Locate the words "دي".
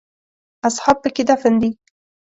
1.61-1.69